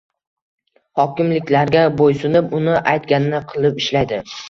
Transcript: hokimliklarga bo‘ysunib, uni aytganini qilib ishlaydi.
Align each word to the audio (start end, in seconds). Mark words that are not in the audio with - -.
hokimliklarga 1.01 1.85
bo‘ysunib, 2.01 2.51
uni 2.63 2.77
aytganini 2.97 3.47
qilib 3.55 3.83
ishlaydi. 3.87 4.25